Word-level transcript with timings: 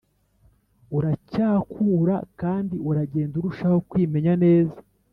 Uracyakura 0.97 2.15
kandi 2.41 2.75
uragenda 2.89 3.33
urushaho 3.37 3.77
kwimenya 3.89 4.33
neza 4.43 4.77